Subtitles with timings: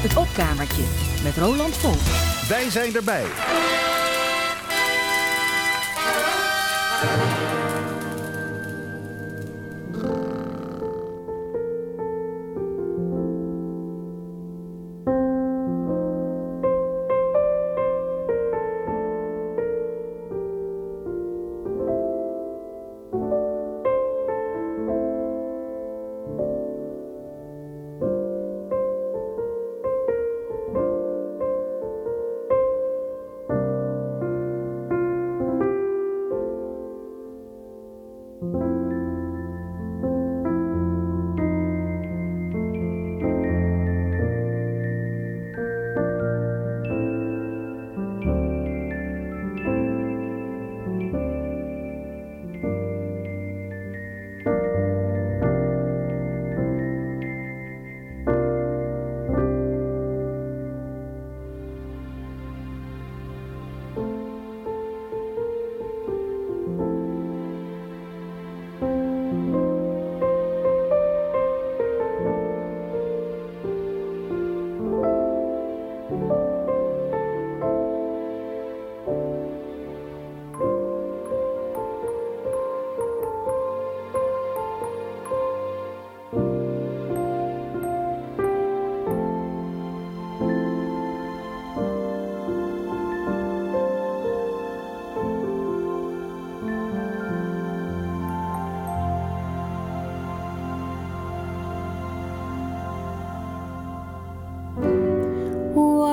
[0.00, 0.82] Het opkamertje
[1.22, 2.48] met Roland Volk.
[2.48, 3.24] Wij zijn erbij.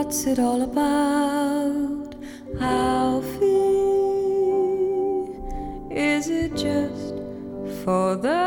[0.06, 2.14] What's it all about,
[2.61, 3.45] Alfie?
[5.89, 7.16] Is it just
[7.84, 8.44] for the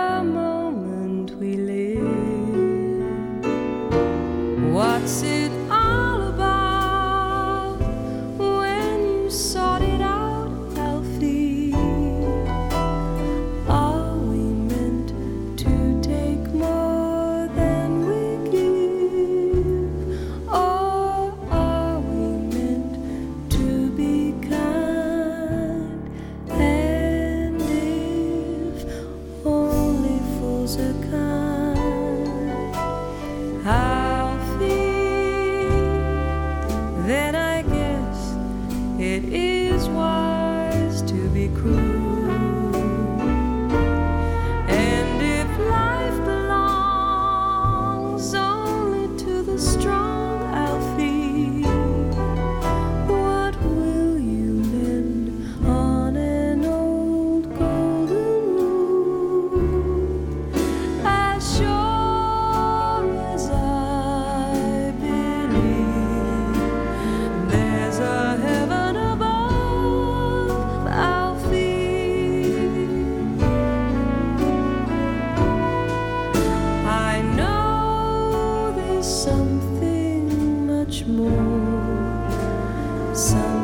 [83.19, 83.57] something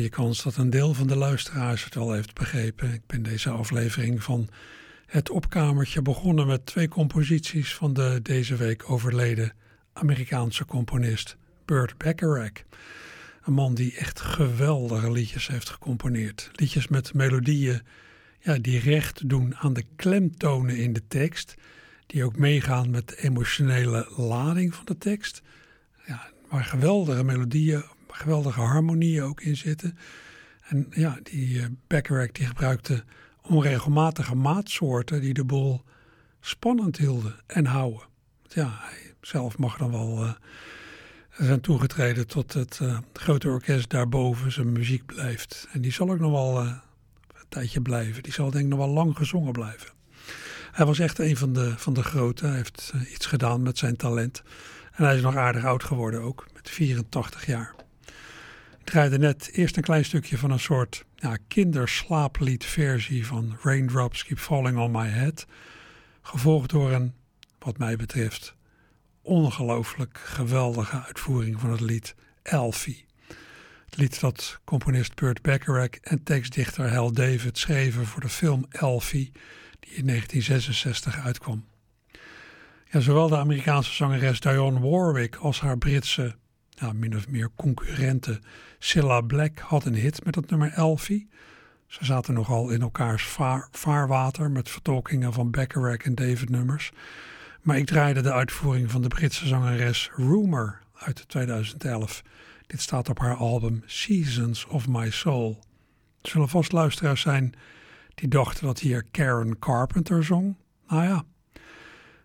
[0.00, 2.92] goede kans dat een deel van de luisteraars het al heeft begrepen.
[2.92, 4.48] Ik ben deze aflevering van
[5.06, 9.52] Het Opkamertje begonnen met twee composities van de deze week overleden
[9.92, 12.52] Amerikaanse componist Burt Bacharach.
[13.42, 16.50] Een man die echt geweldige liedjes heeft gecomponeerd.
[16.52, 17.82] Liedjes met melodieën
[18.38, 21.54] ja, die recht doen aan de klemtonen in de tekst,
[22.06, 25.42] die ook meegaan met de emotionele lading van de tekst.
[26.06, 29.98] Ja, waar geweldige melodieën, geweldige harmonieën ook in zitten.
[30.68, 33.04] En ja, die uh, Bacharach die gebruikte
[33.42, 35.82] onregelmatige maatsoorten die de boel
[36.40, 38.02] spannend hielden en houden.
[38.42, 40.32] Ja, hij zelf mag dan wel uh,
[41.38, 44.52] zijn toegetreden tot het uh, grote orkest daarboven.
[44.52, 45.68] Zijn muziek blijft.
[45.72, 46.80] En die zal ook nog wel een
[47.48, 48.22] tijdje blijven.
[48.22, 49.90] Die zal denk ik nog wel lang gezongen blijven.
[50.72, 52.46] Hij was echt een van de, van de grote.
[52.46, 54.42] Hij heeft iets gedaan met zijn talent.
[54.92, 57.74] En hij is nog aardig oud geworden ook, met 84 jaar.
[58.90, 61.04] Draaide net eerst een klein stukje van een soort
[61.48, 65.46] kinderslaapliedversie van Raindrops Keep Falling on My Head.
[66.22, 67.14] Gevolgd door een,
[67.58, 68.54] wat mij betreft,
[69.22, 73.06] ongelooflijk geweldige uitvoering van het lied Elfie.
[73.84, 79.32] Het lied dat componist Burt Bacharach en tekstdichter Hal David schreven voor de film Elfie,
[79.80, 81.64] die in 1966 uitkwam.
[82.90, 86.38] Ja, zowel de Amerikaanse zangeres Dionne Warwick als haar Britse,
[86.80, 88.40] ja, min of meer concurrente
[88.78, 91.28] Cilla Black had een hit met het nummer Elfie.
[91.86, 96.92] Ze zaten nogal in elkaars vaar, vaarwater met vertolkingen van Bacharach en David nummers.
[97.62, 102.22] Maar ik draaide de uitvoering van de Britse zangeres Rumor uit 2011.
[102.66, 105.58] Dit staat op haar album Seasons of My Soul.
[106.22, 107.54] Er zullen vast luisteraars zijn
[108.14, 110.56] die dachten dat hier Karen Carpenter zong.
[110.88, 111.24] Nou ja,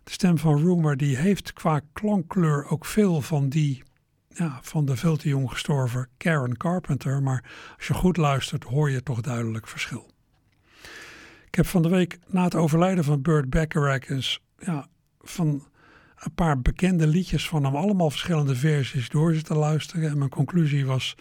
[0.03, 3.83] de stem van Rumor die heeft qua klankkleur ook veel van die
[4.37, 7.23] ja, van de veel te jong gestorven Karen Carpenter.
[7.23, 7.43] Maar
[7.77, 10.13] als je goed luistert hoor je toch duidelijk verschil.
[11.47, 14.07] Ik heb van de week na het overlijden van Burt Bacharach
[14.57, 14.87] ja,
[15.19, 15.67] van
[16.15, 20.09] een paar bekende liedjes van hem allemaal verschillende versies door zitten luisteren.
[20.09, 21.15] En mijn conclusie was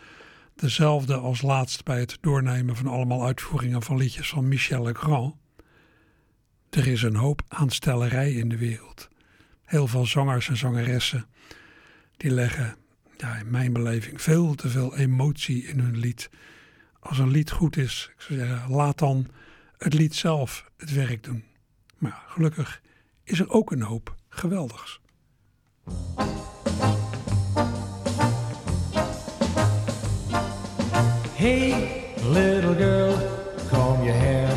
[0.54, 5.34] dezelfde als laatst bij het doornemen van allemaal uitvoeringen van liedjes van Michel Legrand.
[6.70, 9.08] Er is een hoop aanstellerij in de wereld.
[9.64, 11.26] Heel veel zangers en zangeressen
[12.16, 12.76] die leggen,
[13.16, 16.30] ja, in mijn beleving, veel te veel emotie in hun lied.
[17.00, 19.26] Als een lied goed is, ik zou zeggen, laat dan
[19.78, 21.44] het lied zelf het werk doen.
[21.98, 22.80] Maar gelukkig
[23.24, 25.00] is er ook een hoop geweldigs.
[31.36, 33.16] Hey, little girl,
[33.70, 34.48] comb your hair,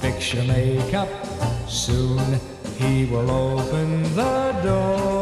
[0.00, 1.08] fix your makeup.
[1.66, 2.18] Soon
[2.78, 5.13] he will open the door.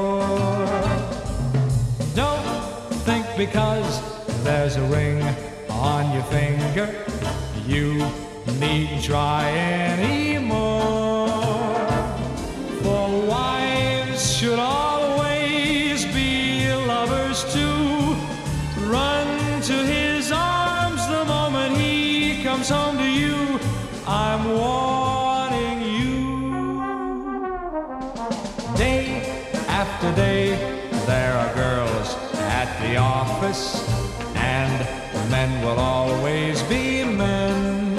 [3.47, 4.01] Because
[4.45, 5.21] there's a ring
[5.69, 6.87] on your finger,
[7.67, 7.95] you
[8.61, 10.82] needn't try anymore.
[33.43, 33.89] Office,
[34.37, 37.97] and men will always be men.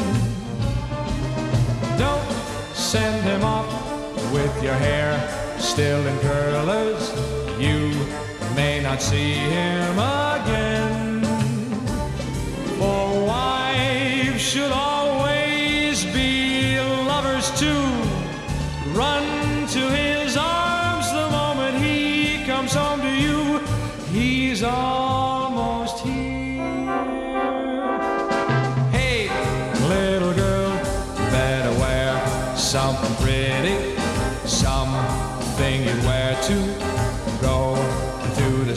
[1.97, 2.31] Don't
[2.73, 3.67] send him off
[4.31, 5.11] with your hair
[5.59, 7.11] still in curlers.
[7.59, 7.91] You
[8.55, 10.62] may not see him again.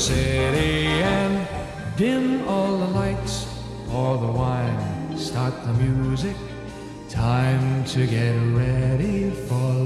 [0.06, 1.48] City and
[1.96, 3.44] dim all the lights,
[3.88, 6.36] pour the wine, start the music.
[7.08, 9.85] Time to get ready for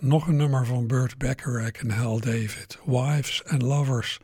[0.00, 4.18] nog een nummer van Burt Bacharach en Hal David, Wives and Lovers.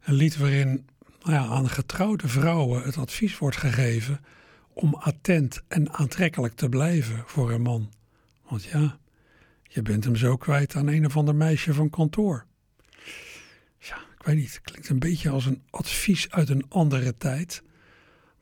[0.00, 0.86] Een lied waarin
[1.22, 4.20] nou ja, aan getrouwde vrouwen het advies wordt gegeven
[4.72, 7.92] om attent en aantrekkelijk te blijven voor een man.
[8.48, 8.98] Want ja,
[9.62, 12.46] je bent hem zo kwijt aan een of ander meisje van kantoor.
[13.78, 17.62] Ja, ik weet niet, het klinkt een beetje als een advies uit een andere tijd.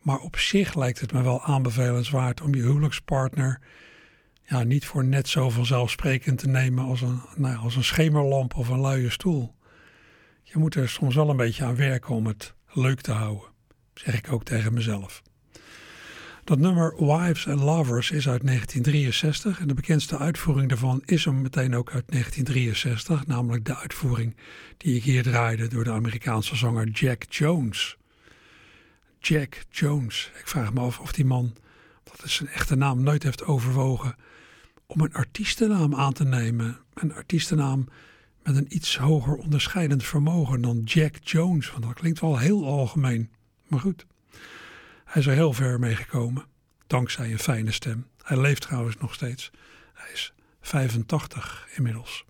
[0.02, 3.60] Maar op zich lijkt het me wel aanbevelenswaard om je huwelijkspartner
[4.48, 8.68] ja, niet voor net zo vanzelfsprekend te nemen als een, nou, als een schemerlamp of
[8.68, 9.54] een luie stoel.
[10.42, 13.48] Je moet er soms wel een beetje aan werken om het leuk te houden,
[13.94, 15.22] zeg ik ook tegen mezelf.
[16.44, 21.42] Dat nummer Wives and Lovers is uit 1963 en de bekendste uitvoering daarvan is hem
[21.42, 24.36] meteen ook uit 1963, namelijk de uitvoering
[24.76, 27.96] die ik hier draaide door de Amerikaanse zanger Jack Jones.
[29.18, 30.30] Jack Jones.
[30.38, 31.56] Ik vraag me af of die man,
[32.04, 34.16] dat is zijn echte naam, nooit heeft overwogen
[34.88, 36.78] om een artiestennaam aan te nemen.
[36.95, 37.88] Een artiestennaam
[38.42, 43.30] met een iets hoger onderscheidend vermogen dan Jack Jones, want dat klinkt wel heel algemeen.
[43.66, 44.07] Maar goed.
[45.04, 46.45] Hij is er heel ver mee gekomen,
[46.87, 48.07] dankzij een fijne stem.
[48.23, 49.50] Hij leeft trouwens nog steeds.
[49.95, 52.25] Hij is 85 inmiddels.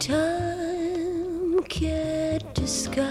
[0.00, 3.06] Time can't disguise.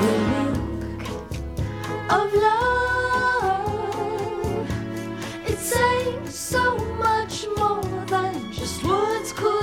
[0.00, 1.02] The look
[2.10, 3.58] of love.
[5.46, 9.53] It says so much more than just words could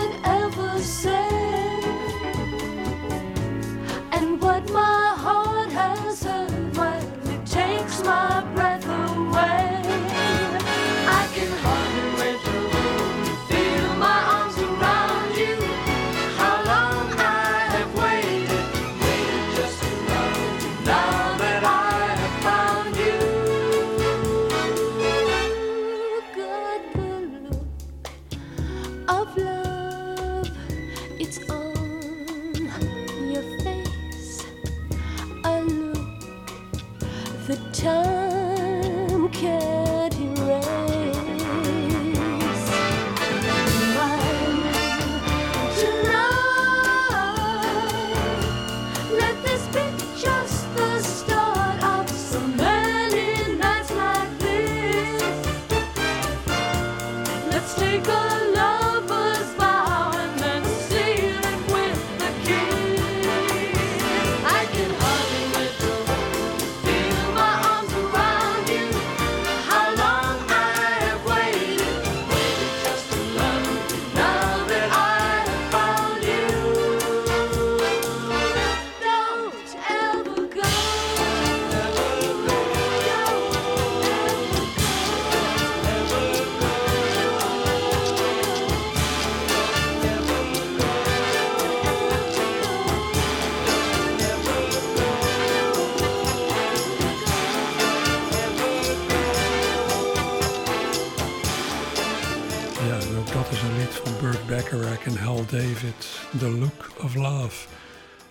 [105.81, 106.05] David,
[106.39, 107.67] The Look of Love.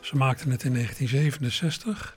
[0.01, 2.17] Ze maakten het in 1967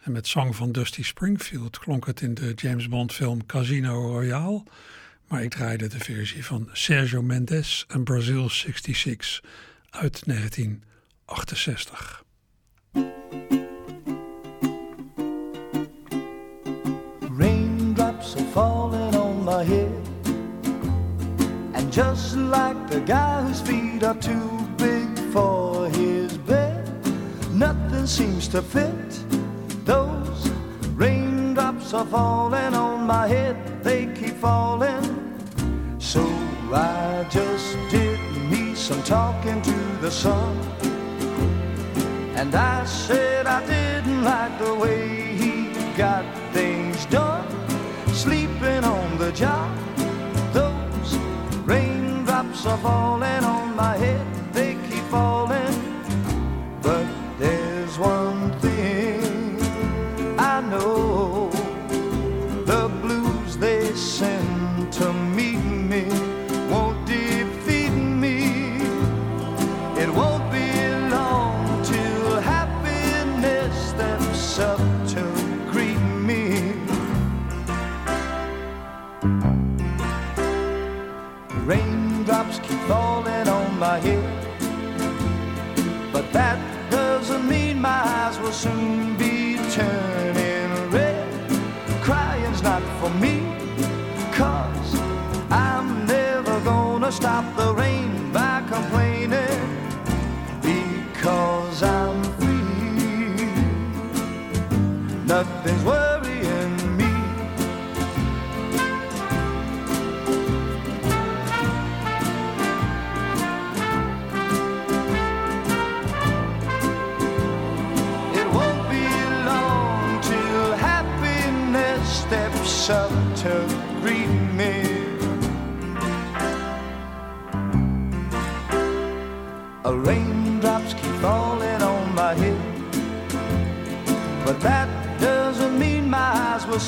[0.00, 4.62] en met zang van Dusty Springfield klonk het in de James Bond film Casino Royale.
[5.28, 9.42] Maar ik draaide de versie van Sergio Mendes en Brazil 66
[9.90, 12.24] uit 1968.
[17.38, 19.90] Raindrops are falling on my head.
[21.72, 24.69] And just like the guy whose feet are too
[25.32, 26.88] for his bed,
[27.52, 29.10] nothing seems to fit.
[29.84, 30.50] Those
[30.94, 35.04] raindrops are falling on my head, they keep falling.
[35.98, 36.22] So
[36.72, 38.18] I just did
[38.50, 40.56] me some talking to the sun.
[42.34, 47.46] And I said I didn't like the way he got things done.
[48.08, 49.70] Sleeping on the job,
[50.52, 51.16] those
[51.64, 54.26] raindrops are falling on my head,
[55.10, 55.74] falling.
[56.82, 57.06] But
[57.38, 59.58] there's one thing
[60.38, 61.50] I know
[62.64, 66.04] the blues they send to meet me
[66.70, 67.90] won't defeat
[68.24, 68.38] me.
[70.02, 70.68] It won't be
[71.16, 74.80] long till happiness steps up
[75.14, 75.22] to
[75.72, 76.42] greet me.
[81.66, 82.24] Rain
[86.12, 86.58] But that
[86.90, 89.09] doesn't mean my eyes will soon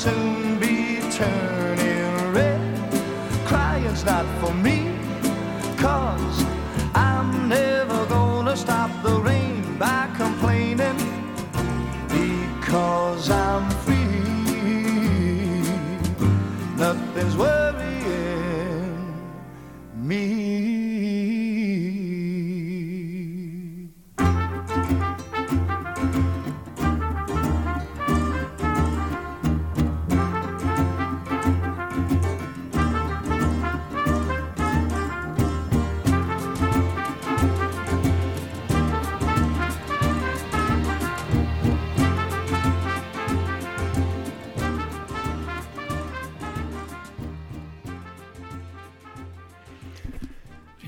[0.03, 2.59] soon be turning red.
[3.45, 4.97] Crying's not for me,
[5.77, 6.52] cause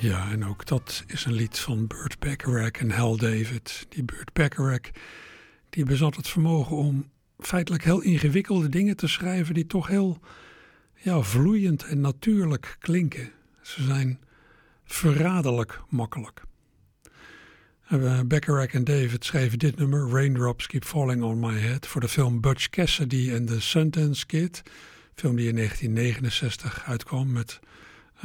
[0.05, 3.85] Ja, en ook dat is een lied van Burt Bacharach en Hal David.
[3.89, 4.91] Die Burt Bacharach
[5.69, 7.09] die bezat het vermogen om
[7.39, 10.19] feitelijk heel ingewikkelde dingen te schrijven die toch heel
[10.95, 13.31] ja, vloeiend en natuurlijk klinken.
[13.62, 14.19] Ze zijn
[14.83, 16.41] verraderlijk makkelijk.
[17.91, 22.08] Uh, Bacharach en David schreven dit nummer, Raindrops Keep Falling on My Head, voor de
[22.08, 24.62] film Butch Cassidy en The Sundance Kid.
[25.15, 27.60] Film die in 1969 uitkwam met,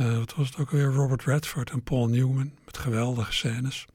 [0.01, 2.53] uh, wat was het ook alweer, Robert Redford en Paul Newman.
[2.65, 3.87] Met geweldige scènes.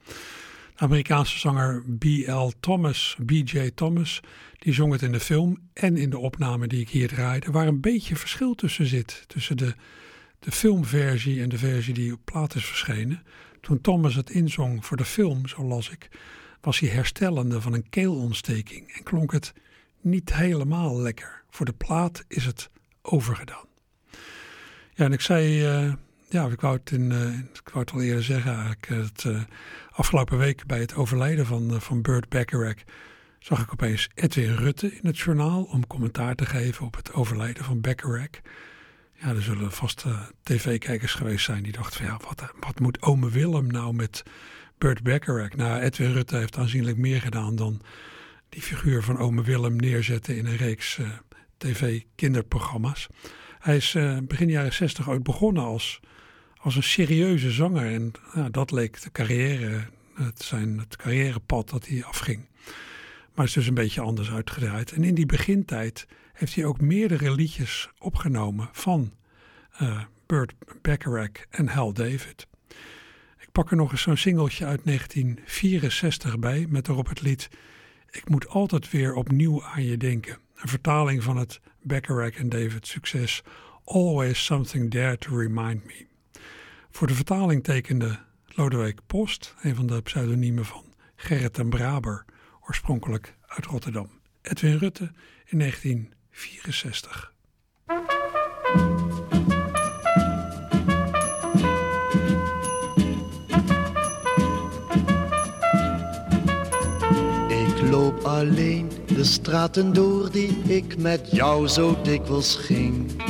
[0.76, 2.50] De Amerikaanse zanger B.L.
[2.60, 3.70] Thomas, B.J.
[3.74, 4.20] Thomas,
[4.58, 7.66] die zong het in de film en in de opname die ik hier draaide, waar
[7.66, 9.24] een beetje verschil tussen zit.
[9.26, 9.74] Tussen de,
[10.38, 13.22] de filmversie en de versie die op plaat is verschenen.
[13.60, 16.08] Toen Thomas het inzong voor de film, zo las ik,
[16.60, 19.52] was hij herstellende van een keelontsteking en klonk het
[20.00, 21.42] niet helemaal lekker.
[21.50, 22.70] Voor de plaat is het
[23.02, 23.75] overgedaan.
[24.96, 25.92] Ja, en ik zei, uh,
[26.28, 29.42] ja, ik wou het, in, uh, ik wou het al eerder zeggen het, uh,
[29.90, 32.82] afgelopen week bij het overlijden van, van Burt Bacharach
[33.38, 37.64] zag ik opeens Edwin Rutte in het journaal om commentaar te geven op het overlijden
[37.64, 38.40] van Bacharach.
[39.12, 43.02] Ja, er zullen vast uh, tv-kijkers geweest zijn die dachten van ja, wat, wat moet
[43.02, 44.22] ome Willem nou met
[44.78, 45.56] Burt Bacharach?
[45.56, 47.80] Nou, Edwin Rutte heeft aanzienlijk meer gedaan dan
[48.48, 50.98] die figuur van ome Willem neerzetten in een reeks
[51.56, 53.08] tv-kinderprogramma's.
[53.66, 56.00] Hij is uh, begin jaren zestig ooit begonnen als,
[56.56, 61.86] als een serieuze zanger en ja, dat leek de carrière, het, zijn, het carrièrepad dat
[61.86, 62.48] hij afging.
[63.34, 64.92] Maar het is dus een beetje anders uitgedraaid.
[64.92, 69.12] En in die begintijd heeft hij ook meerdere liedjes opgenomen van
[69.82, 72.46] uh, Burt Bacharach en Hal David.
[73.38, 77.48] Ik pak er nog eens zo'n singeltje uit 1964 bij met erop het lied
[78.10, 80.38] Ik moet altijd weer opnieuw aan je denken.
[80.56, 83.42] Een vertaling van het Bacharach en David succes
[83.84, 86.06] Always Something There to Remind Me.
[86.90, 90.84] Voor de vertaling tekende Lodewijk Post, een van de pseudoniemen van
[91.16, 92.24] Gerrit en Braber,
[92.60, 94.10] oorspronkelijk uit Rotterdam.
[94.42, 95.12] Edwin Rutte
[95.44, 97.32] in 1964.
[107.48, 108.85] Ik loop alleen
[109.16, 113.22] de straten door die ik met jou zo dikwijls ging.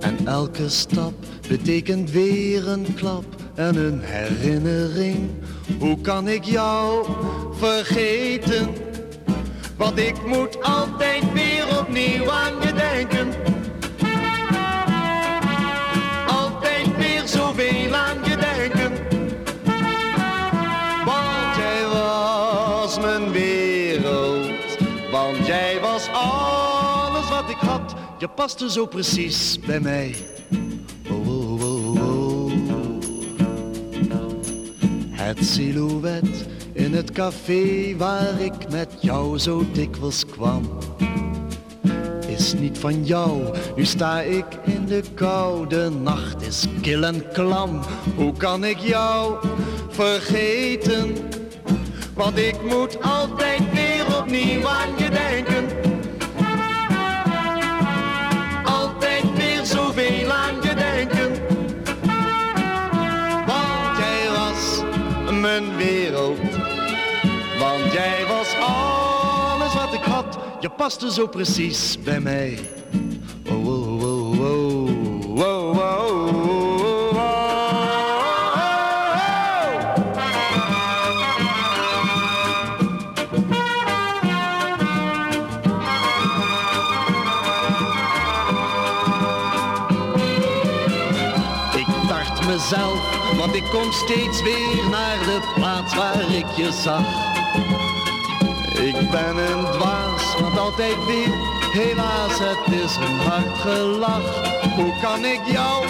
[0.00, 1.12] En elke stap
[1.48, 5.30] betekent weer een klap en een herinnering.
[5.78, 7.06] Hoe kan ik jou
[7.52, 8.68] vergeten?
[9.76, 13.28] Want ik moet altijd weer opnieuw aan je denken.
[16.28, 18.92] Altijd weer zoveel aan je denken.
[21.04, 23.61] Want jij was mijn wereld.
[25.52, 27.94] Jij was alles wat ik had.
[28.18, 30.14] Je paste zo precies bij mij.
[35.10, 40.68] Het silhouet in het café waar ik met jou zo dikwijls kwam.
[42.26, 47.32] Is niet van jou, nu sta ik in de kou, de nacht is kil en
[47.32, 47.80] klam.
[48.16, 49.36] Hoe kan ik jou
[49.88, 51.16] vergeten?
[52.14, 55.01] Want ik moet altijd weer opnieuw aan
[70.82, 72.50] paste zo precies bij mij.
[72.50, 72.58] Ik
[92.08, 97.30] tart mezelf, want ik kom steeds weer naar de plaats waar ik je zag.
[98.82, 100.11] Ik ben een dwaas,
[100.42, 101.28] want altijd weer,
[101.72, 104.50] helaas, het is een hard gelach.
[104.76, 105.84] Hoe kan ik jou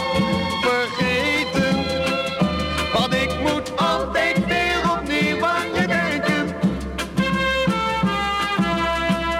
[0.60, 1.84] vergeten?
[2.92, 6.56] Want ik moet altijd weer opnieuw aan je denken.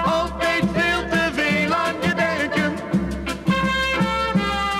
[0.05, 2.73] Altijd veel te veel aan je denken.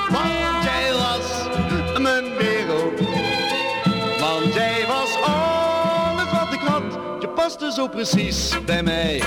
[0.10, 1.48] Want jij was
[2.00, 3.00] mijn wereld.
[4.20, 7.00] Want jij was alles wat ik had.
[7.20, 9.22] Je paste zo precies bij mij.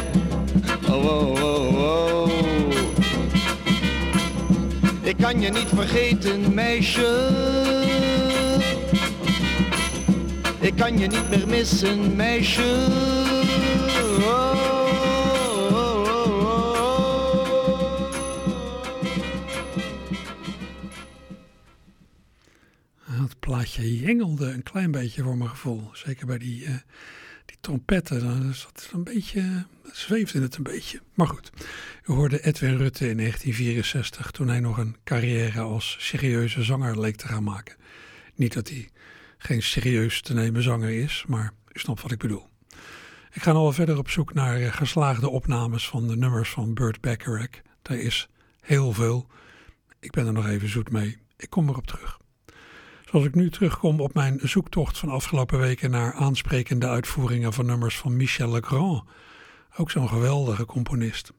[5.03, 7.29] Ik kan je niet vergeten, meisje.
[10.61, 12.87] Ik kan je niet meer missen, meisje.
[14.21, 14.57] Oh,
[15.71, 16.67] oh, oh, oh.
[23.07, 25.91] Het plaatje jengelde een klein beetje voor mijn gevoel.
[25.93, 26.75] Zeker bij die, eh,
[27.47, 28.21] die trompetten.
[28.21, 31.01] Dan zat een beetje, zweefde het een beetje.
[31.15, 31.51] Maar goed,
[32.05, 37.17] u hoorde Edwin Rutte in 1964 toen hij nog een carrière als serieuze zanger leek
[37.17, 37.77] te gaan maken.
[38.35, 38.91] Niet dat hij
[39.39, 42.49] geen serieus te nemen zanger is, maar u snapt wat ik bedoel.
[43.33, 47.01] Ik ga wel verder op zoek naar eh, geslaagde opnames van de nummers van Burt
[47.01, 47.63] Bacharach.
[47.83, 48.29] Daar is
[48.61, 49.27] heel veel.
[50.01, 51.19] Ik ben er nog even zoet mee.
[51.37, 52.19] Ik kom erop terug.
[53.11, 57.99] Zoals ik nu terugkom op mijn zoektocht van afgelopen weken naar aansprekende uitvoeringen van nummers
[57.99, 59.03] van Michel Legrand.
[59.77, 61.33] Ook zo'n geweldige componist.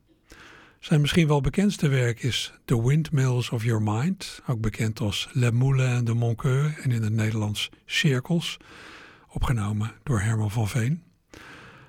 [0.79, 5.51] Zijn misschien wel bekendste werk is The Windmills of Your Mind, ook bekend als Le
[5.51, 8.57] Moulin de Moncoeur en in het Nederlands Cirkels,
[9.27, 11.03] opgenomen door Herman van Veen.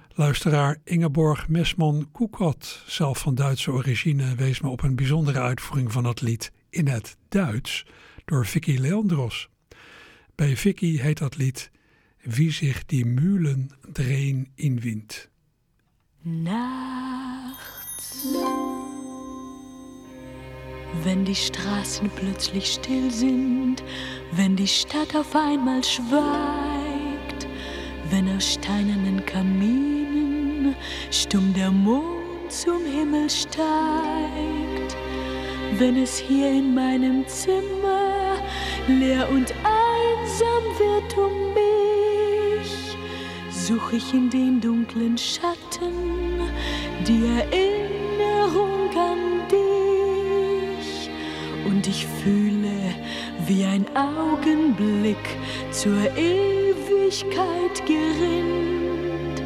[0.08, 6.20] Luisteraar Ingeborg Mesman-Koekot, zelf van Duitse origine, wees me op een bijzondere uitvoering van dat
[6.20, 7.86] lied in het Duits
[8.24, 9.48] door Vicky Leandros.
[10.38, 11.70] Bij Vicky heet dat lied
[12.22, 15.28] Wie zich die Mühlen drehen in Wind.
[16.22, 17.56] Nachts,
[21.02, 23.82] wenn die Straßen plötzlich still sind,
[24.32, 27.48] wenn die Stadt auf einmal schweigt,
[28.10, 30.76] wenn aus steinernen Kaminen
[31.10, 34.96] stumm der Mond zum Himmel steigt,
[35.78, 38.07] wenn es hier in meinem Zimmer
[38.88, 42.96] leer und einsam wird um mich,
[43.50, 46.40] such ich in den dunklen Schatten
[47.06, 51.10] die Erinnerung an dich.
[51.66, 52.94] Und ich fühle,
[53.46, 55.16] wie ein Augenblick
[55.70, 59.42] zur Ewigkeit gerinnt,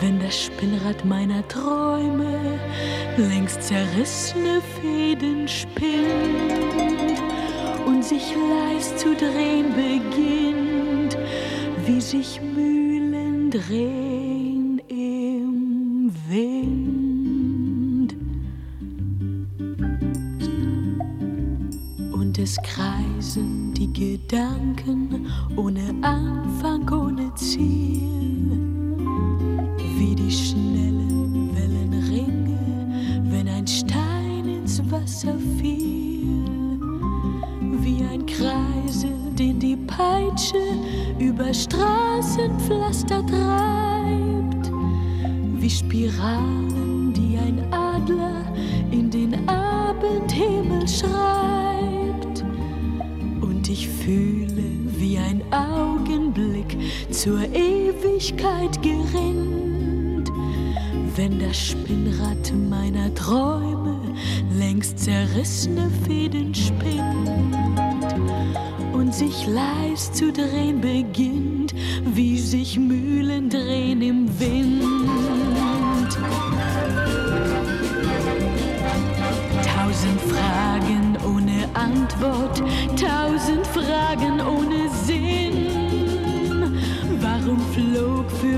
[0.00, 2.58] wenn das Spinnrad meiner Träume
[3.16, 6.91] längst zerrissene Fäden spinnt
[8.12, 11.16] sich leis zu drehen beginnt,
[11.86, 18.14] wie sich Mühlen drehen im Wind.
[22.12, 26.84] Und es kreisen die Gedanken ohne Anfang,
[61.92, 64.00] Spinnrad meiner Träume
[64.58, 67.28] längst zerrissene Fäden spinnt
[68.94, 71.31] und sich leis zu drehen beginnt,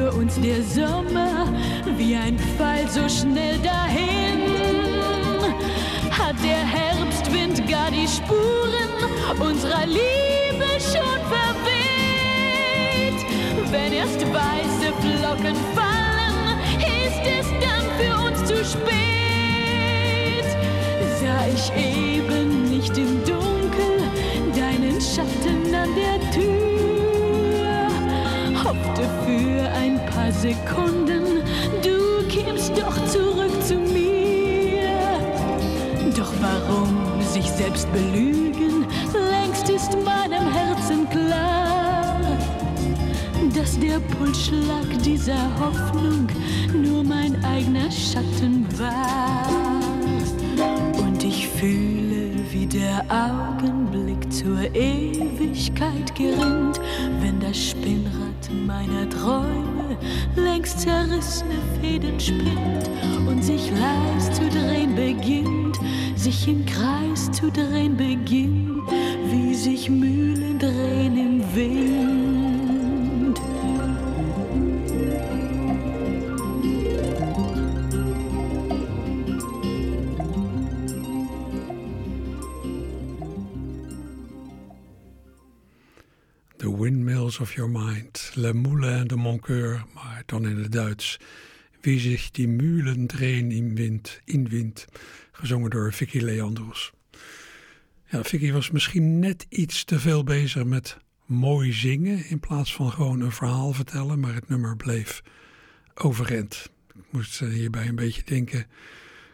[0.04, 1.46] für uns der Sommer
[1.96, 4.40] wie ein Pfeil so schnell dahin?
[6.10, 8.90] Hat der Herbstwind gar die Spuren
[9.40, 13.18] unserer Liebe schon verweht?
[13.70, 20.46] Wenn erst weiße Flocken fallen, ist es dann für uns zu spät.
[21.20, 23.96] Sah ich eben nicht im Dunkel
[24.54, 26.93] deinen Schatten an der Tür,
[28.64, 31.42] hoffte für ein paar Sekunden,
[31.82, 34.88] du kämst doch zurück zu mir.
[36.16, 38.86] Doch warum sich selbst belügen,
[39.30, 42.20] längst ist meinem Herzen klar,
[43.54, 46.26] dass der Pulsschlag dieser Hoffnung
[46.72, 49.46] nur mein eigener Schatten war.
[50.98, 56.80] Und ich fühle, wie der Augenblick zur Ewigkeit gerinnt,
[57.20, 58.23] wenn das Spinnrad
[58.74, 59.96] meiner Träume
[60.34, 62.90] längst zerrissene Fäden spinnt
[63.28, 65.78] und sich leis zu drehen beginnt,
[66.16, 68.82] sich im Kreis zu drehen beginnt,
[69.30, 72.24] wie sich Mühlen drehen im Wind.
[86.58, 91.18] The Windmills of Your Mind, Le Moulin de Mon Coeur, maar dan in het Duits.
[91.80, 93.06] Wie zich die mulen
[93.74, 94.86] wind, in wind,
[95.32, 96.92] gezongen door Vicky Leandros.
[98.06, 102.92] Ja, Vicky was misschien net iets te veel bezig met mooi zingen in plaats van
[102.92, 105.22] gewoon een verhaal vertellen, maar het nummer bleef
[105.94, 106.70] overeind.
[106.94, 108.60] Ik moest eh, hierbij een beetje denken.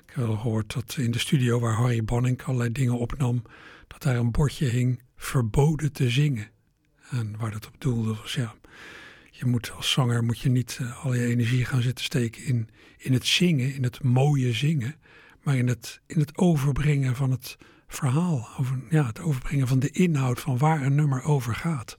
[0.07, 3.43] Ik heb wel gehoord dat in de studio waar Harry Banning allerlei dingen opnam,
[3.87, 6.51] dat daar een bordje hing verboden te zingen.
[7.11, 8.55] En waar dat op doelde was, ja,
[9.40, 12.68] je moet als zanger moet je niet eh, al je energie gaan zitten steken in,
[12.98, 14.94] in het zingen, in het mooie zingen,
[15.42, 17.57] maar in het, in het overbrengen van het
[17.88, 21.96] verhaal, over, ja, het overbrengen van de inhoud van waar een nummer over gaat.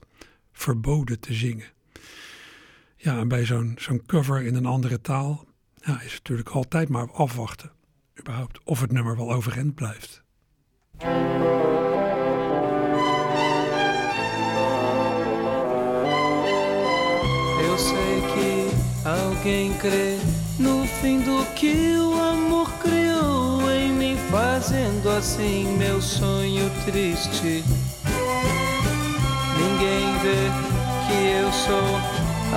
[0.52, 1.66] Verboden te zingen.
[2.96, 6.88] Ja, en bij zo'n zo'n cover in een andere taal ja, is het natuurlijk altijd
[6.88, 7.72] maar afwachten,
[8.18, 10.22] überhaupt, of het nummer wel overeind blijft.
[17.72, 20.18] Eu sei que alguém crê
[20.58, 27.64] no fim do que o amor criou em mim, fazendo assim meu sonho triste.
[29.56, 30.50] Ninguém vê
[31.06, 31.96] que eu sou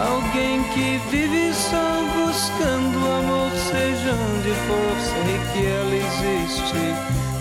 [0.04, 6.84] alguém que vive só buscando amor, seja onde for, sei que ela existe.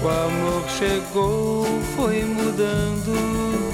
[0.01, 3.65] O amor chegou, foi mudando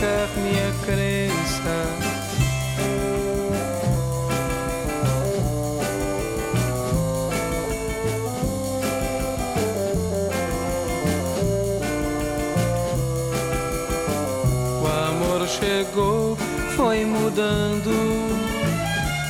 [0.00, 1.76] ficar minha crença.
[14.80, 16.36] O amor chegou,
[16.76, 17.92] foi mudando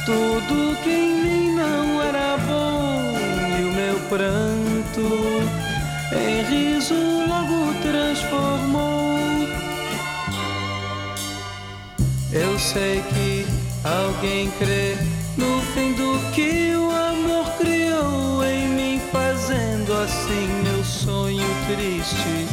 [0.07, 3.19] tudo que em mim não era bom
[3.59, 5.09] e o meu pranto
[6.13, 7.10] em riso
[12.73, 13.47] sei que
[13.83, 14.95] alguém crê
[15.37, 22.47] no fim do que o amor criou em mim, fazendo assim meu sonho triste.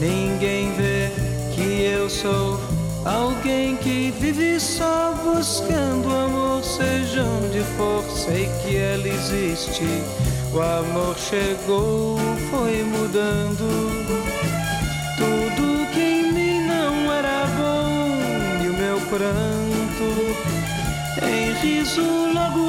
[0.00, 1.10] Ninguém vê
[1.54, 2.58] que eu sou
[3.04, 9.86] alguém que vive só buscando amor, seja onde for, sei que ela existe.
[10.52, 12.18] O amor chegou,
[12.50, 14.03] foi mudando
[19.16, 20.08] pranto
[21.22, 22.64] em riso logo.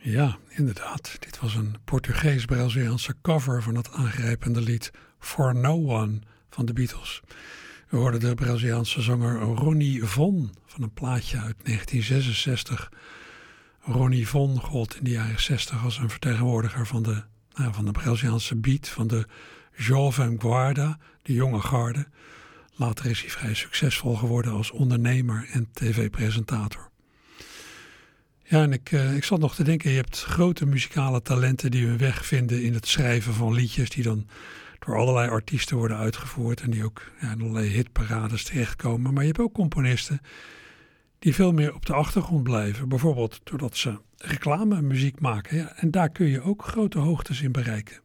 [0.00, 1.16] Ja, inderdaad.
[1.18, 6.18] Dit was een Portugees-Braziliaanse cover van het aangrijpende lied For No One
[6.50, 7.22] van de Beatles.
[7.88, 12.92] We hoorden de Braziliaanse zanger Ronnie Von van een plaatje uit 1966.
[13.80, 17.22] Ronnie Von gold in de jaren 60 als een vertegenwoordiger van de,
[17.54, 19.26] nou, van de Braziliaanse beat, van de
[19.76, 22.06] Jovem Guarda, de jonge garde.
[22.74, 26.90] Later is hij vrij succesvol geworden als ondernemer en tv-presentator.
[28.44, 31.86] Ja, en ik, uh, ik zat nog te denken, je hebt grote muzikale talenten die
[31.86, 34.26] hun weg vinden in het schrijven van liedjes die dan
[34.78, 39.12] door allerlei artiesten worden uitgevoerd en die ook ja, in allerlei hitparades terechtkomen.
[39.12, 40.20] Maar je hebt ook componisten
[41.18, 42.88] die veel meer op de achtergrond blijven.
[42.88, 45.56] Bijvoorbeeld doordat ze reclame muziek maken.
[45.56, 48.00] Ja, en daar kun je ook grote hoogtes in bereiken.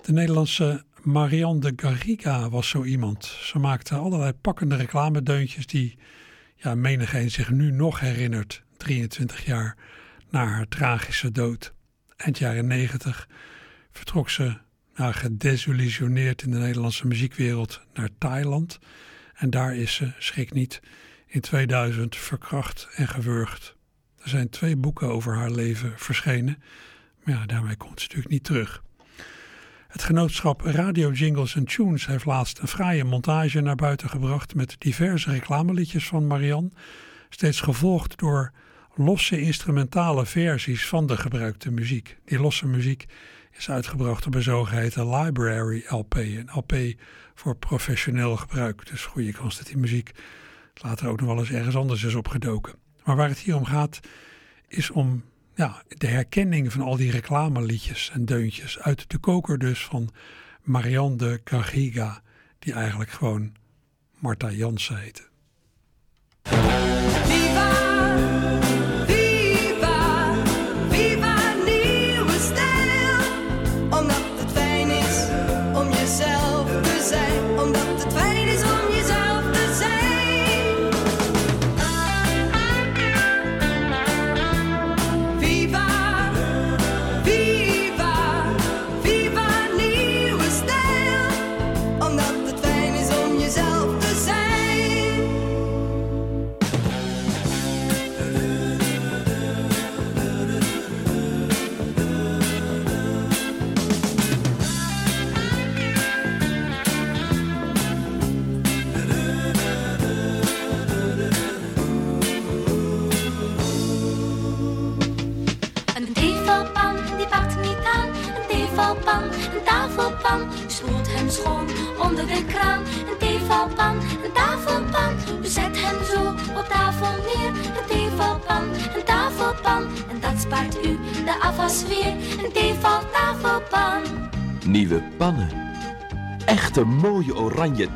[0.00, 3.24] De Nederlandse Marianne de Garriga was zo iemand.
[3.24, 5.98] Ze maakte allerlei pakkende reclamedeuntjes die
[6.56, 9.76] ja, menigeen zich nu nog herinnert, 23 jaar
[10.30, 11.74] na haar tragische dood.
[12.16, 13.28] Eind jaren 90
[13.90, 14.58] vertrok ze
[14.94, 18.78] nou, gedesillusioneerd in de Nederlandse muziekwereld naar Thailand.
[19.34, 20.80] En daar is ze, schrik niet,
[21.26, 23.76] in 2000 verkracht en gewurgd.
[24.18, 26.62] Er zijn twee boeken over haar leven verschenen,
[27.24, 28.82] maar ja, daarmee komt ze natuurlijk niet terug.
[29.88, 34.76] Het genootschap Radio Jingles and Tunes heeft laatst een fraaie montage naar buiten gebracht met
[34.78, 36.70] diverse reclameliedjes van Marianne,
[37.28, 38.52] steeds gevolgd door
[38.94, 42.16] losse instrumentale versies van de gebruikte muziek.
[42.24, 43.06] Die losse muziek
[43.56, 46.74] is uitgebracht op een zogeheten Library LP, een LP
[47.34, 48.86] voor professioneel gebruik.
[48.86, 49.34] Dus goede
[49.64, 50.10] die muziek
[50.74, 52.74] later ook nog wel eens ergens anders is opgedoken.
[53.04, 54.00] Maar waar het hier om gaat,
[54.68, 59.84] is om ja, de herkenning van al die reclameliedjes en deuntjes uit de koker dus
[59.84, 60.10] van
[60.62, 62.22] Marianne de Garriga,
[62.58, 63.52] die eigenlijk gewoon
[64.18, 65.30] Marta Jansen heette.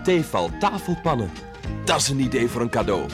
[0.07, 1.31] Theeval tafelpannen.
[1.85, 3.07] Dat is een idee voor een cadeau.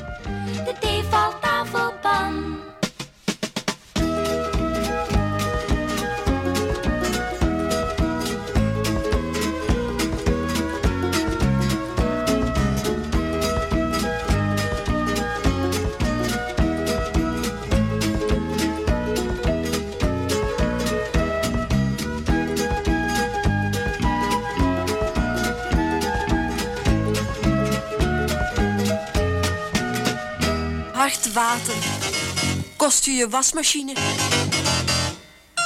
[33.17, 33.95] Je wasmachine?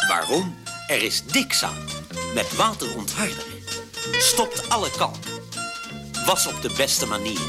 [0.09, 0.57] Waarom?
[0.87, 1.77] Er is Dixaan
[2.35, 3.45] met waterontharder.
[4.19, 5.25] Stopt alle kalk.
[6.27, 7.41] Was op de beste manier.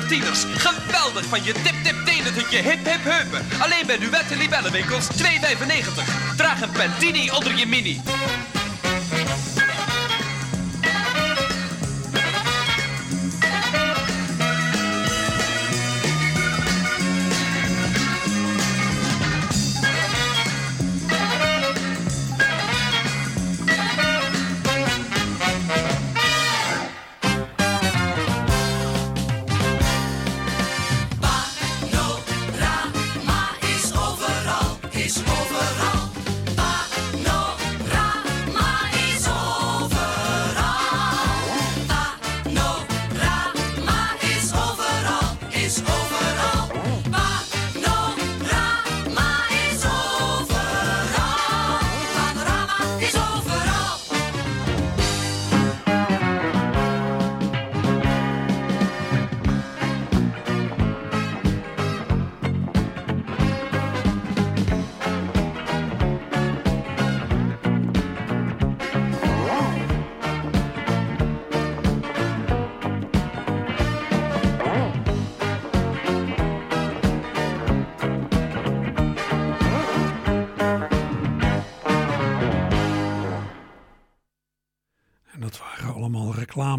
[0.00, 0.44] Voor tieners.
[0.54, 3.46] Geweldig van je tip tip tenen tot je hip hip heupen.
[3.58, 6.36] Alleen bij Duet en Libellenwinkels 2,95.
[6.36, 8.02] Draag een Pentini onder je mini.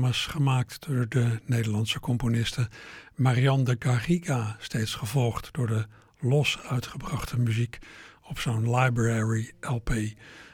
[0.06, 2.70] Gemaakt door de Nederlandse componiste
[3.16, 5.86] Marianne de Garriga, steeds gevolgd door de
[6.20, 7.78] los uitgebrachte muziek
[8.22, 9.94] op zo'n library LP,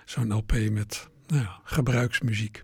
[0.05, 2.61] zo'n LP met nou ja, gebruiksmuziek.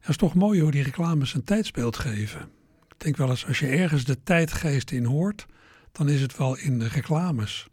[0.00, 2.40] Het is toch mooi hoe die reclames een tijdsbeeld geven.
[2.88, 5.46] Ik denk wel eens, als je ergens de tijdgeest in hoort,
[5.92, 7.66] dan is het wel in de reclames.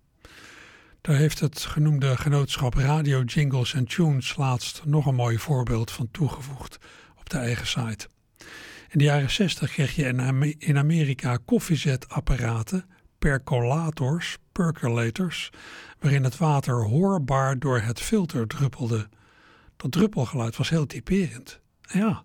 [1.02, 6.12] Daar heeft het genoemde genootschap Radio Jingles and Tunes laatst nog een mooi voorbeeld van
[6.12, 6.78] toegevoegd
[7.30, 8.08] de eigen site.
[8.90, 12.86] In de jaren 60 kreeg je in Amerika koffiezetapparaten,
[13.20, 15.50] percolators, percolators,
[16.00, 19.10] waarin het water hoorbaar door het filter druppelde.
[19.76, 21.60] Dat druppelgeluid was heel typerend.
[21.82, 22.24] En ja,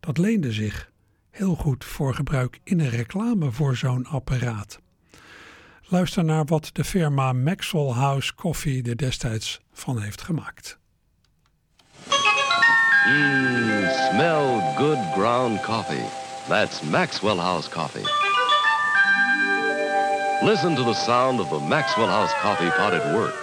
[0.00, 0.90] dat leende zich
[1.30, 4.80] heel goed voor gebruik in een reclame voor zo'n apparaat.
[5.82, 10.80] Luister naar wat de firma Maxwell House Coffee er destijds van heeft gemaakt.
[13.04, 16.04] Mmm, smell good ground coffee.
[16.48, 18.04] That's Maxwell House coffee.
[20.46, 23.34] Listen to the sound of the Maxwell House coffee pot at work.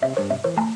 [0.00, 0.69] Pour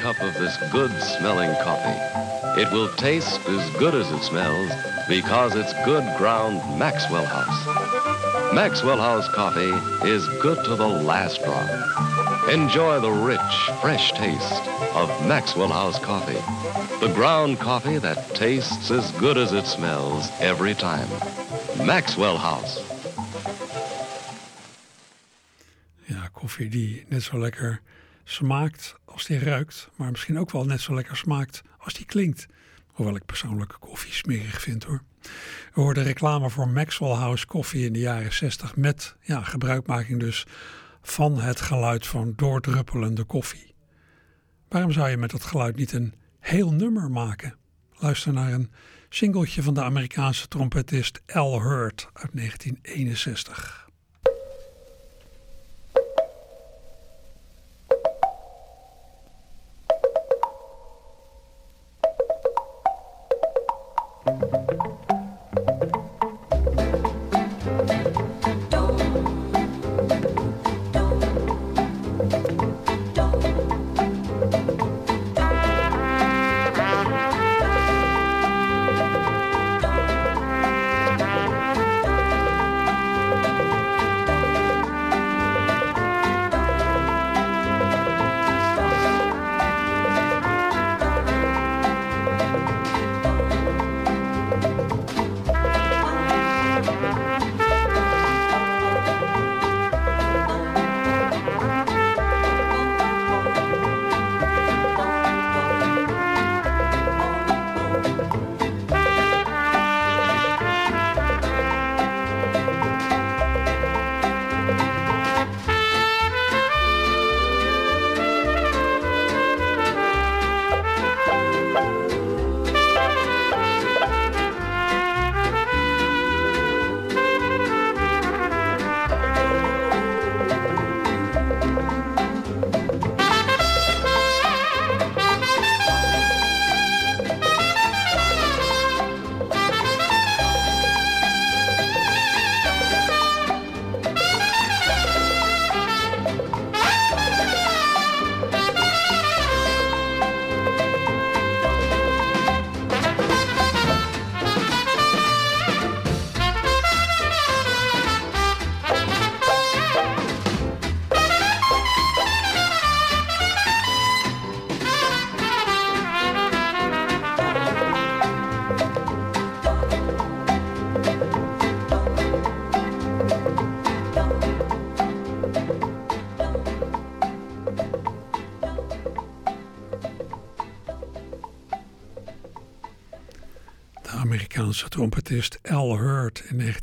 [0.00, 2.60] cup of this good smelling coffee.
[2.60, 4.70] It will taste as good as it smells
[5.08, 8.54] because it's good ground Maxwell House.
[8.54, 9.72] Maxwell House coffee
[10.08, 11.68] is good to the last drop.
[12.50, 16.40] Enjoy the rich, fresh taste of Maxwell House coffee.
[17.04, 21.08] The ground coffee that tastes as good as it smells every time.
[21.86, 22.82] Maxwell House.
[26.08, 27.80] Ja, koffie die net zo lekker
[28.24, 32.46] smaakt als die ruikt, maar misschien ook wel net zo lekker smaakt als die klinkt.
[32.86, 35.02] Hoewel ik persoonlijk koffie smerig vind hoor.
[35.74, 40.46] We hoorden reclame voor Maxwell House koffie in de jaren 60 met ja, gebruikmaking dus
[41.02, 43.74] van het geluid van doordruppelende koffie.
[44.68, 47.56] Waarom zou je met dat geluid niet een heel nummer maken?
[47.92, 48.70] Luister naar een
[49.08, 53.87] singeltje van de Amerikaanse trompetist Al Hurt uit 1961.
[64.28, 64.67] Amerikaanse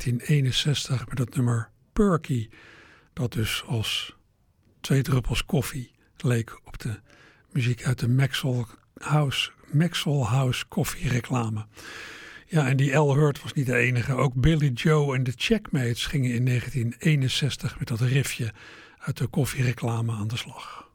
[0.06, 2.48] 1961 met het nummer Perky.
[3.12, 4.16] Dat dus als
[4.80, 7.00] twee druppels koffie leek op de
[7.52, 8.64] muziek uit de Maxwell
[8.98, 11.66] House, Maxwell House koffiereclame.
[12.46, 14.14] Ja, en die Al Hurt was niet de enige.
[14.14, 18.52] Ook Billy Joe en de Checkmates gingen in 1961 met dat riffje
[18.98, 20.90] uit de koffiereclame aan de slag.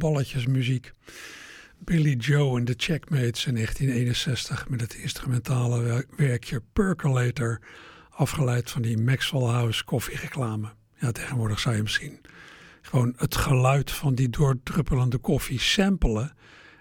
[0.00, 0.92] Je lottoballetjes muziek.
[1.78, 7.60] Billy Joe en de Checkmates in 1961 met het instrumentale werkje Percolator,
[8.10, 10.72] afgeleid van die Maxwell House koffiereclame.
[10.98, 12.20] Ja, tegenwoordig zou je misschien
[12.82, 16.32] gewoon het geluid van die doordruppelende koffie samplen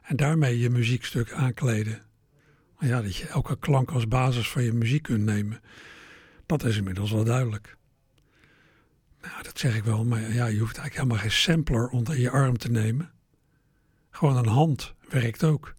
[0.01, 2.01] en daarmee je muziekstuk aankleden.
[2.77, 5.61] Maar ja, dat je elke klank als basis van je muziek kunt nemen,
[6.45, 7.77] dat is inmiddels wel duidelijk.
[9.21, 12.29] Nou, dat zeg ik wel, maar ja, je hoeft eigenlijk helemaal geen sampler onder je
[12.29, 13.11] arm te nemen.
[14.09, 15.75] Gewoon een hand werkt ook.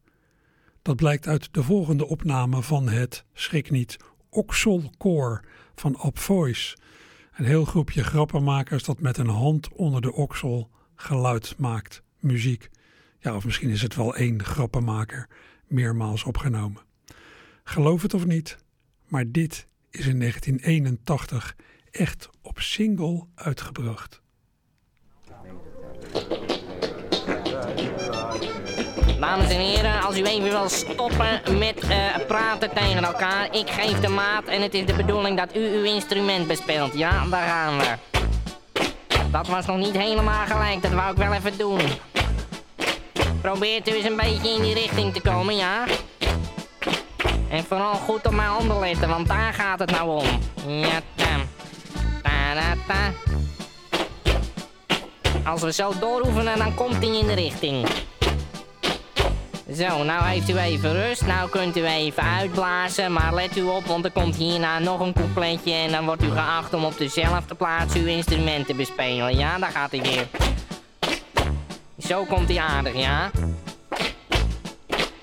[0.82, 3.96] Dat blijkt uit de volgende opname van het, schrik niet,
[4.30, 6.76] Oxelkoor van Up Voice.
[7.32, 12.70] Een heel groepje grappenmakers dat met een hand onder de oksel geluid maakt, muziek.
[13.18, 15.28] Ja, of misschien is het wel één grappenmaker,
[15.66, 16.82] meermaals opgenomen.
[17.64, 18.58] Geloof het of niet,
[19.06, 21.56] maar dit is in 1981
[21.90, 24.20] echt op single uitgebracht.
[29.20, 33.56] Dames en heren, als u even wil stoppen met uh, praten tegen elkaar.
[33.56, 36.94] Ik geef de maat en het is de bedoeling dat u uw instrument bespeelt.
[36.94, 37.94] Ja, daar gaan we.
[39.30, 41.80] Dat was nog niet helemaal gelijk, dat wou ik wel even doen.
[43.40, 45.84] Probeert u eens een beetje in die richting te komen, ja?
[47.50, 50.40] En vooral goed op mijn handen letten, want daar gaat het nou om.
[50.66, 51.00] Ja,
[55.44, 57.86] Als we zo dooroefenen, dan komt hij in de richting.
[59.76, 61.26] Zo, nou heeft u even rust.
[61.26, 63.12] Nou kunt u even uitblazen.
[63.12, 65.72] Maar let u op, want er komt hierna nog een coupletje.
[65.72, 69.36] En dan wordt u geacht om op dezelfde plaats uw instrument te bespelen.
[69.36, 70.26] Ja, daar gaat hij weer.
[71.98, 73.30] Zo komt hij aardig, ja?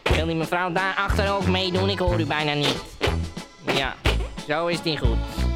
[0.04, 1.90] Wil die mevrouw daar achter ook meedoen?
[1.90, 2.84] Ik hoor u bijna niet.
[3.76, 3.96] Ja,
[4.48, 5.47] zo is die goed.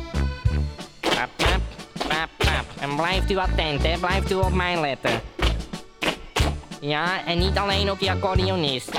[2.95, 3.97] Blijft u attent, hè?
[3.97, 5.21] Blijft u op mij letten.
[6.79, 8.91] Ja, en niet alleen op die accordeonist.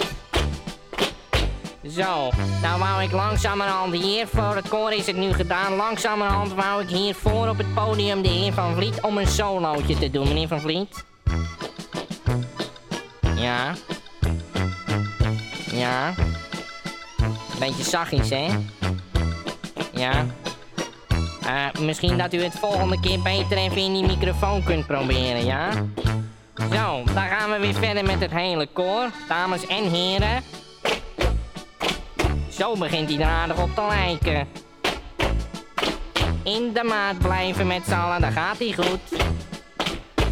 [1.89, 2.31] Zo,
[2.63, 6.89] nou wou ik langzamerhand hier, voor het koor is het nu gedaan, langzamerhand wou ik
[6.89, 10.49] hier voor op het podium de heer Van Vliet om een solootje te doen, meneer
[10.49, 11.05] Van Vliet.
[13.37, 13.75] Ja.
[15.73, 16.15] Ja.
[17.59, 18.47] Beetje zachtjes, hè?
[19.93, 20.27] Ja.
[21.47, 25.71] Uh, misschien dat u het volgende keer beter even in die microfoon kunt proberen, ja?
[26.55, 29.11] Zo, dan gaan we weer verder met het hele koor.
[29.29, 30.43] Dames en heren.
[32.49, 34.49] Zo begint hij er aardig op te lijken.
[36.43, 39.23] In de maat blijven met z'n allen, dan gaat hij goed.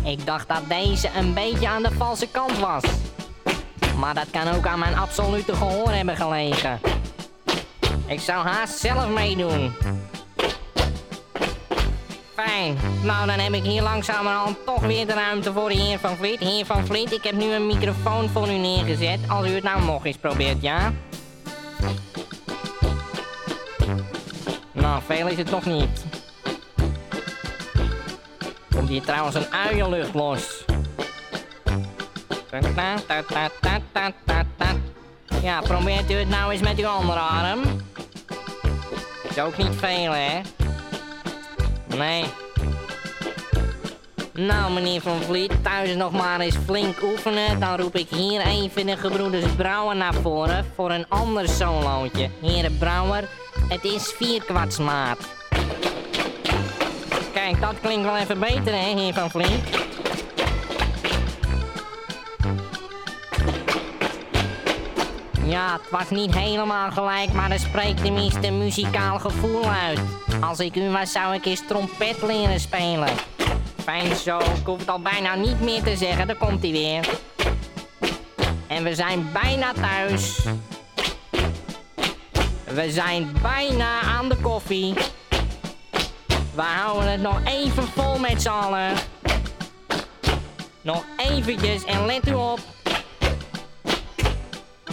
[0.05, 2.85] Ik dacht dat deze een beetje aan de valse kant was.
[3.97, 6.81] Maar dat kan ook aan mijn absolute gehoor hebben gelegen.
[8.07, 9.73] Ik zou haast zelf meedoen.
[12.47, 12.78] Fijn.
[13.03, 16.41] Nou, dan heb ik hier langzamerhand toch weer de ruimte voor de heer Van Vliet.
[16.41, 19.18] Heer Van Vliet, ik heb nu een microfoon voor u neergezet.
[19.28, 20.93] Als u het nou nog eens probeert, ja?
[24.72, 26.05] Nou, veel is het nog niet.
[28.74, 30.64] Komt hier trouwens een uienlucht los.
[35.43, 37.61] Ja, probeert u het nou eens met uw andere arm.
[39.28, 40.41] Is ook niet veel, hè?
[41.97, 42.24] Nee.
[44.32, 47.61] Nou, meneer Van Vliet, thuis nog maar eens flink oefenen.
[47.61, 52.30] Dan roep ik hier even de gebroeders Brouwer naar voren voor een ander solootje.
[52.41, 53.28] Heren Brouwer,
[53.68, 55.18] het is vierkwartsmaat.
[57.32, 59.80] Kijk, dat klinkt wel even beter, hè, heer Van Vliet?
[65.51, 70.01] Ja, het was niet helemaal gelijk, maar er spreekt tenminste muzikaal gevoel uit.
[70.40, 73.09] Als ik u was, zou ik eens trompet leren spelen.
[73.82, 77.09] Fijn zo, ik hoef het al bijna niet meer te zeggen, daar komt hij weer.
[78.66, 80.38] En we zijn bijna thuis.
[82.64, 84.94] We zijn bijna aan de koffie.
[86.55, 88.92] We houden het nog even vol met z'n allen.
[90.80, 92.61] Nog eventjes en let u op.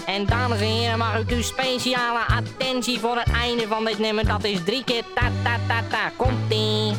[0.08, 4.26] En dames en heren, mag ik uw speciale attentie voor het einde van dit nummer.
[4.26, 6.10] Dat is drie keer ta ta ta ta.
[6.10, 6.94] Komt-ie.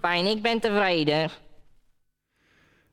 [0.00, 1.30] Fijn, ik ben tevreden.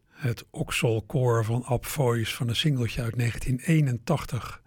[0.09, 4.61] Het Oxelkoor van Up Voice van een singeltje uit 1981.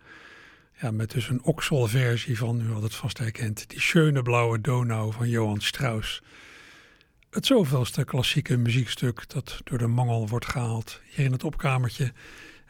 [0.80, 5.12] Ja, met dus een Oxel-versie van, u had het vast herkend, die Schöne Blauwe Donau
[5.12, 6.22] van Johann Strauss.
[7.30, 11.00] Het zoveelste klassieke muziekstuk dat door de mangel wordt gehaald.
[11.10, 12.12] Hier in het opkamertje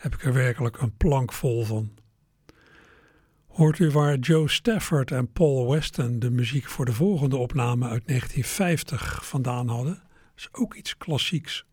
[0.01, 1.91] heb ik er werkelijk een plank vol van.
[3.47, 8.07] Hoort u waar Joe Stafford en Paul Weston de muziek voor de volgende opname uit
[8.07, 9.95] 1950 vandaan hadden?
[9.95, 10.03] Dat
[10.37, 11.65] is ook iets klassieks.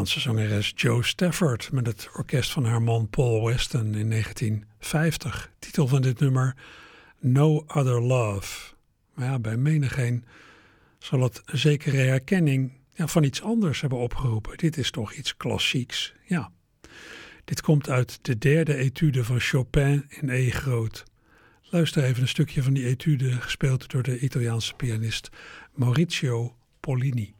[0.00, 5.52] Amerikaanse zangeres Joe Stafford met het orkest van haar man Paul Weston in 1950.
[5.58, 6.56] Titel van dit nummer
[7.18, 8.74] No Other Love.
[9.14, 10.24] Maar ja, bij menigeen
[10.98, 14.56] zal het zekere herkenning ja, van iets anders hebben opgeroepen.
[14.56, 16.14] Dit is toch iets klassieks.
[16.26, 16.50] Ja.
[17.44, 21.04] Dit komt uit de derde etude van Chopin in E groot.
[21.62, 25.28] Luister even een stukje van die etude, gespeeld door de Italiaanse pianist
[25.74, 27.34] Maurizio Pollini.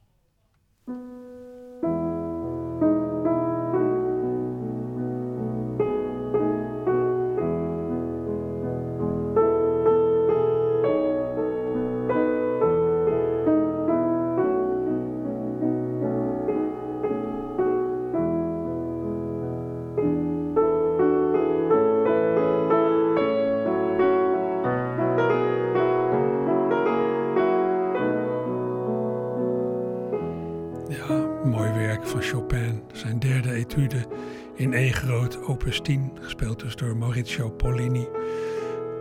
[35.61, 38.01] Opus 10, gespeeld dus door Maurizio Pollini.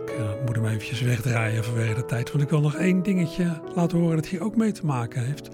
[0.04, 3.60] Ik eh, moet hem eventjes wegdraaien vanwege de tijd, want ik wil nog één dingetje
[3.74, 5.48] laten horen dat hier ook mee te maken heeft.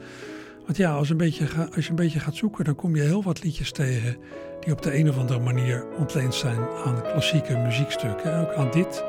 [0.64, 3.22] Want ja, als, een beetje als je een beetje gaat zoeken, dan kom je heel
[3.22, 4.16] wat liedjes tegen
[4.60, 8.32] die op de een of andere manier ontleend zijn aan klassieke muziekstukken.
[8.32, 9.04] En ook aan dit,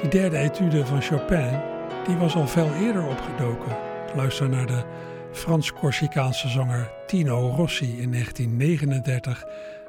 [0.00, 1.60] die derde etude van Chopin,
[2.06, 3.76] die was al veel eerder opgedoken.
[4.16, 4.84] Luister naar de
[5.32, 9.44] Frans-Corsicaanse zanger Tino Rossi in 1939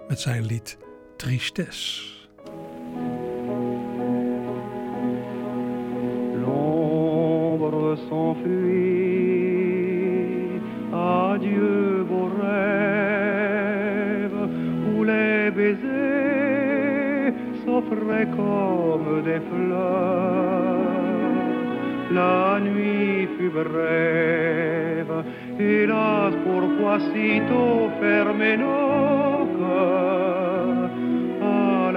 [0.07, 0.77] met zijn lied
[1.21, 2.01] Tristesse.
[6.41, 8.49] L'ombre s'enfuit,
[10.91, 13.61] adieu vos rêves,
[14.95, 20.79] où les baisers s'offraient comme des fleurs.
[22.11, 25.23] La nuit fut brève,
[25.59, 29.30] hélas pourquoi sitôt fermer nos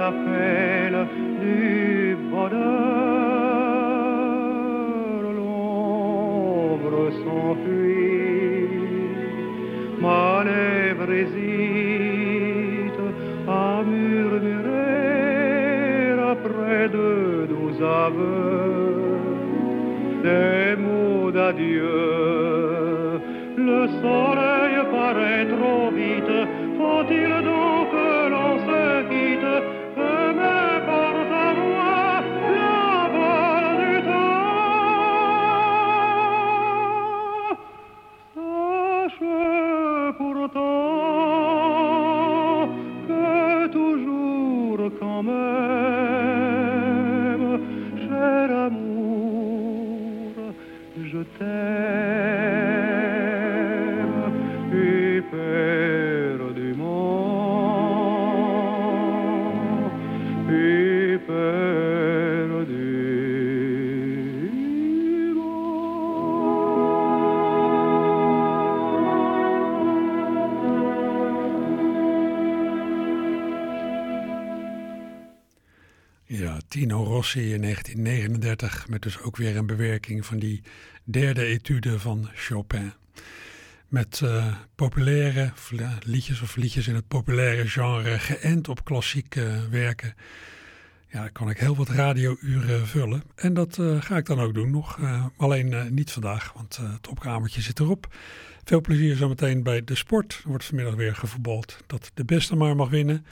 [0.05, 0.93] l'appel
[1.41, 2.63] du bonheur.
[5.37, 8.69] L'ombre s'enfuit,
[10.01, 13.03] ma lèvre hésite
[13.47, 14.91] à murmurer
[16.33, 17.11] après de
[17.51, 19.15] doux aveux
[20.23, 22.14] des mots d'adieu.
[77.15, 80.61] Rossi in 1939, met dus ook weer een bewerking van die
[81.03, 82.93] derde etude van Chopin.
[83.87, 85.51] Met uh, populaire
[85.99, 90.13] liedjes of liedjes in het populaire genre geënt op klassieke werken.
[91.07, 93.23] Ja, kan ik heel wat radiouren vullen.
[93.35, 94.97] En dat uh, ga ik dan ook doen nog.
[94.97, 98.15] Uh, alleen niet vandaag, want het opkamertje zit erop.
[98.63, 100.39] Veel plezier zometeen bij de sport.
[100.43, 103.25] Er wordt vanmiddag weer gevoetbald dat de beste maar mag winnen.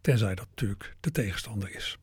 [0.00, 1.98] Tenzij dat natuurlijk de tegenstander is.